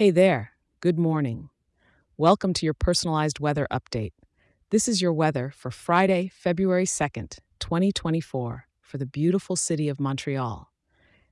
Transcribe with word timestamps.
Hey 0.00 0.10
there, 0.10 0.52
good 0.80 0.98
morning. 0.98 1.50
Welcome 2.16 2.54
to 2.54 2.64
your 2.64 2.72
personalized 2.72 3.38
weather 3.38 3.66
update. 3.70 4.12
This 4.70 4.88
is 4.88 5.02
your 5.02 5.12
weather 5.12 5.52
for 5.54 5.70
Friday, 5.70 6.30
February 6.32 6.86
2nd, 6.86 7.38
2024, 7.58 8.64
for 8.80 8.96
the 8.96 9.04
beautiful 9.04 9.56
city 9.56 9.90
of 9.90 10.00
Montreal. 10.00 10.70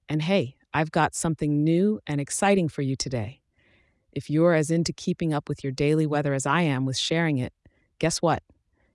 And 0.07 0.21
hey, 0.21 0.57
I've 0.75 0.93
got 0.93 1.15
something 1.15 1.65
new 1.65 2.01
and 2.07 2.21
exciting 2.21 2.69
for 2.69 2.83
you 2.83 2.95
today. 2.95 3.41
If 4.13 4.29
you're 4.29 4.53
as 4.53 4.71
into 4.71 4.93
keeping 4.93 5.33
up 5.33 5.49
with 5.49 5.65
your 5.65 5.73
daily 5.73 6.05
weather 6.05 6.35
as 6.35 6.45
I 6.45 6.61
am 6.61 6.85
with 6.85 6.99
sharing 6.99 7.39
it, 7.39 7.55
guess 7.99 8.21
what? 8.21 8.43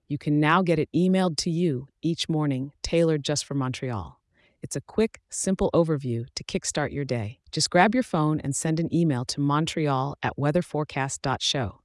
You 0.06 0.18
can 0.18 0.38
now 0.38 0.62
get 0.62 0.78
it 0.78 0.88
emailed 0.94 1.36
to 1.38 1.50
you 1.50 1.88
each 2.00 2.28
morning, 2.28 2.70
tailored 2.84 3.24
just 3.24 3.44
for 3.44 3.54
Montreal. 3.54 4.20
It's 4.64 4.76
a 4.76 4.80
quick, 4.80 5.20
simple 5.28 5.70
overview 5.74 6.24
to 6.34 6.42
kickstart 6.42 6.90
your 6.90 7.04
day. 7.04 7.38
Just 7.52 7.68
grab 7.68 7.92
your 7.92 8.02
phone 8.02 8.40
and 8.40 8.56
send 8.56 8.80
an 8.80 8.88
email 8.94 9.26
to 9.26 9.38
Montreal 9.38 10.16
at 10.22 10.38
weatherforecast.show. 10.38 11.80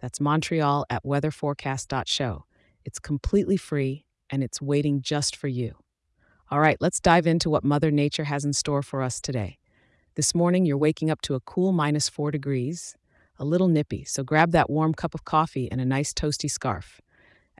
That's 0.00 0.20
Montreal 0.20 0.86
at 0.88 1.04
weatherforecast.show. 1.04 2.44
It's 2.82 2.98
completely 2.98 3.58
free 3.58 4.06
and 4.30 4.42
it's 4.42 4.62
waiting 4.62 5.02
just 5.02 5.36
for 5.36 5.48
you. 5.48 5.74
All 6.50 6.60
right, 6.60 6.78
let's 6.80 6.98
dive 6.98 7.26
into 7.26 7.50
what 7.50 7.62
Mother 7.62 7.90
Nature 7.90 8.24
has 8.24 8.42
in 8.42 8.54
store 8.54 8.80
for 8.80 9.02
us 9.02 9.20
today. 9.20 9.58
This 10.14 10.34
morning, 10.34 10.64
you're 10.64 10.78
waking 10.78 11.10
up 11.10 11.20
to 11.22 11.34
a 11.34 11.40
cool 11.40 11.72
minus 11.72 12.08
four 12.08 12.30
degrees, 12.30 12.96
a 13.38 13.44
little 13.44 13.68
nippy, 13.68 14.02
so 14.02 14.24
grab 14.24 14.52
that 14.52 14.70
warm 14.70 14.94
cup 14.94 15.14
of 15.14 15.26
coffee 15.26 15.70
and 15.70 15.78
a 15.78 15.84
nice 15.84 16.14
toasty 16.14 16.50
scarf. 16.50 17.02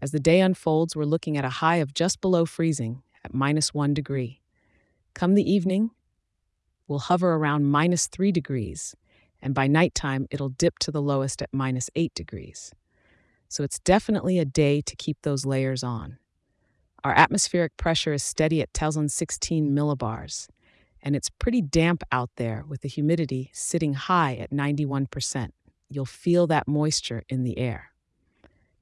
As 0.01 0.11
the 0.11 0.21
day 0.21 0.41
unfolds, 0.41 0.97
we're 0.97 1.05
looking 1.05 1.37
at 1.37 1.45
a 1.45 1.61
high 1.61 1.77
of 1.77 1.93
just 1.93 2.23
below 2.23 2.47
freezing 2.47 3.03
at 3.23 3.35
minus 3.35 3.75
one 3.75 3.93
degree. 3.93 4.41
Come 5.15 5.35
the 5.35 5.49
evening, 5.49 5.93
we'll 6.89 6.99
hover 6.99 7.35
around 7.35 7.67
minus 7.67 8.09
three 8.09 8.33
degrees, 8.33 8.97
and 9.41 9.55
by 9.55 9.69
nighttime, 9.69 10.27
it'll 10.31 10.49
dip 10.49 10.81
to 10.81 10.91
the 10.91 11.01
lowest 11.01 11.41
at 11.41 11.51
minus 11.53 11.89
eight 11.95 12.13
degrees. 12.15 12.73
So 13.49 13.63
it's 13.63 13.79
definitely 13.79 14.41
a 14.41 14.45
day 14.45 14.81
to 14.81 14.97
keep 14.97 15.19
those 15.23 15.47
layers 15.47 15.85
on. 15.85 16.19
Our 17.05 17.13
atmospheric 17.15 17.77
pressure 17.77 18.13
is 18.13 18.25
steady 18.25 18.61
at 18.61 18.71
1016 18.71 19.71
millibars, 19.71 20.49
and 21.01 21.15
it's 21.15 21.31
pretty 21.31 21.63
damp 21.63 22.03
out 22.11 22.31
there 22.37 22.65
with 22.67 22.81
the 22.81 22.89
humidity 22.89 23.51
sitting 23.53 23.95
high 23.95 24.35
at 24.35 24.51
91%. 24.51 25.51
You'll 25.89 26.07
feel 26.07 26.49
that 26.49 26.67
moisture 26.67 27.23
in 27.29 27.45
the 27.45 27.59
air. 27.59 27.94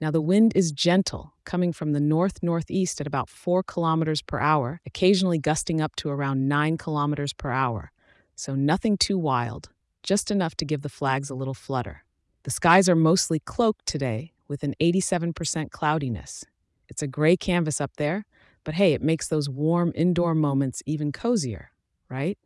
Now, 0.02 0.10
the 0.10 0.20
wind 0.20 0.50
is 0.56 0.72
gentle, 0.72 1.32
coming 1.44 1.72
from 1.72 1.92
the 1.92 2.00
north 2.00 2.42
northeast 2.42 3.00
at 3.00 3.06
about 3.06 3.28
4 3.28 3.62
kilometers 3.62 4.20
per 4.20 4.40
hour, 4.40 4.80
occasionally 4.84 5.38
gusting 5.38 5.80
up 5.80 5.94
to 5.94 6.08
around 6.08 6.48
9 6.48 6.76
kilometers 6.76 7.32
per 7.32 7.52
hour. 7.52 7.92
So, 8.34 8.56
nothing 8.56 8.96
too 8.96 9.16
wild, 9.16 9.68
just 10.02 10.32
enough 10.32 10.56
to 10.56 10.64
give 10.64 10.82
the 10.82 10.88
flags 10.88 11.30
a 11.30 11.36
little 11.36 11.54
flutter. 11.54 12.02
The 12.42 12.50
skies 12.50 12.88
are 12.88 12.96
mostly 12.96 13.38
cloaked 13.38 13.86
today 13.86 14.32
with 14.48 14.64
an 14.64 14.74
87% 14.80 15.70
cloudiness. 15.70 16.44
It's 16.88 17.02
a 17.02 17.06
gray 17.06 17.36
canvas 17.36 17.80
up 17.80 17.92
there, 17.96 18.26
but 18.64 18.74
hey, 18.74 18.94
it 18.94 19.02
makes 19.02 19.28
those 19.28 19.48
warm 19.48 19.92
indoor 19.94 20.34
moments 20.34 20.82
even 20.84 21.12
cozier, 21.12 21.70
right? 22.08 22.38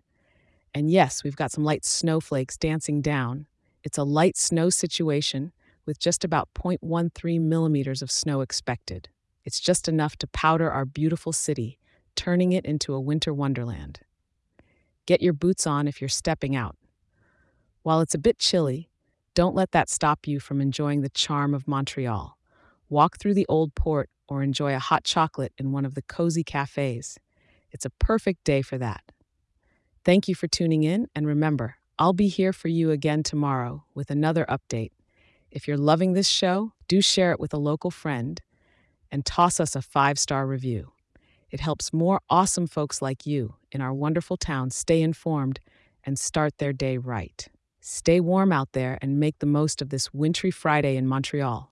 And 0.75 0.91
yes, 0.91 1.25
we've 1.25 1.37
got 1.37 1.53
some 1.53 1.65
light 1.65 1.87
snowflakes 1.87 2.59
dancing 2.59 3.01
down. 3.01 3.47
It's 3.83 3.97
a 3.97 4.05
light 4.05 4.37
snow 4.37 4.69
situation 4.69 5.53
with 5.87 5.99
just 5.99 6.25
about 6.25 6.49
0.13 6.55 7.41
millimeters 7.41 8.03
of 8.03 8.11
snow 8.11 8.41
expected. 8.41 9.09
It's 9.45 9.61
just 9.61 9.89
enough 9.89 10.17
to 10.17 10.27
powder 10.27 10.71
our 10.71 10.85
beautiful 10.85 11.33
city, 11.33 11.79
turning 12.17 12.53
it 12.53 12.65
into 12.65 12.93
a 12.93 13.01
winter 13.01 13.33
wonderland. 13.33 14.01
Get 15.07 15.23
your 15.23 15.33
boots 15.33 15.67
on 15.67 15.87
if 15.87 16.01
you're 16.01 16.09
stepping 16.09 16.57
out. 16.57 16.77
While 17.83 18.01
it's 18.01 18.15
a 18.15 18.19
bit 18.19 18.39
chilly, 18.39 18.91
don't 19.35 19.55
let 19.55 19.71
that 19.71 19.89
stop 19.89 20.27
you 20.27 20.41
from 20.41 20.61
enjoying 20.61 21.03
the 21.03 21.09
charm 21.09 21.55
of 21.55 21.69
Montreal. 21.69 22.37
Walk 22.89 23.19
through 23.19 23.35
the 23.35 23.47
old 23.49 23.75
port 23.75 24.11
or 24.29 24.43
enjoy 24.43 24.75
a 24.75 24.81
hot 24.81 25.05
chocolate 25.05 25.53
in 25.59 25.71
one 25.71 25.85
of 25.85 25.95
the 25.95 26.03
cozy 26.03 26.43
cafes. 26.43 27.19
It's 27.71 27.85
a 27.85 27.91
perfect 27.91 28.43
day 28.45 28.63
for 28.63 28.79
that. 28.79 29.03
Thank 30.05 30.27
you 30.27 30.35
for 30.35 30.49
tuning 30.49 30.83
in, 30.83 31.07
and 31.15 31.27
remember, 31.27 31.77
I'll 31.99 32.13
be 32.13 32.29
here 32.29 32.53
for 32.53 32.69
you 32.69 32.91
again 32.91 33.23
tomorrow 33.23 33.85
with 33.95 34.11
another 34.11 34.47
update. 34.49 34.91
If 35.57 35.67
you're 35.67 35.79
loving 35.79 36.13
this 36.13 36.29
show, 36.29 36.73
do 36.87 37.01
share 37.01 37.33
it 37.33 37.41
with 37.41 37.55
a 37.55 37.57
local 37.57 37.91
friend 37.91 38.43
and 39.11 39.25
toss 39.25 39.59
us 39.59 39.75
a 39.75 39.81
five 39.81 40.19
star 40.19 40.47
review. 40.47 40.93
It 41.51 41.61
helps 41.61 41.95
more 41.95 42.21
awesome 42.29 42.67
folks 42.67 43.01
like 43.01 43.25
you 43.25 43.55
in 43.73 43.81
our 43.81 43.95
wonderful 43.95 44.37
town 44.37 44.69
stay 44.69 45.01
informed 45.01 45.61
and 46.05 46.19
start 46.19 46.59
their 46.59 46.75
day 46.75 46.99
right. 46.99 47.49
Stay 47.81 48.21
warm 48.21 48.53
out 48.53 48.73
there 48.73 48.99
and 49.01 49.19
make 49.19 49.39
the 49.39 49.47
most 49.47 49.81
of 49.81 49.89
this 49.89 50.13
wintry 50.13 50.51
Friday 50.51 50.95
in 50.95 51.07
Montreal. 51.07 51.65